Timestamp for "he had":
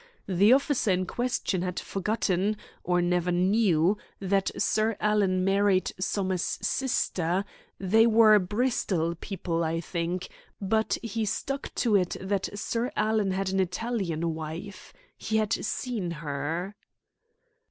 15.15-15.53